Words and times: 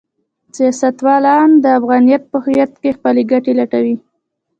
سیاستوالان 0.57 1.49
د 1.63 1.65
افغانیت 1.79 2.23
په 2.31 2.37
هویت 2.45 2.71
کې 2.81 2.89
خپلې 2.97 3.23
ګټې 3.31 3.53
لټوي. 3.59 3.95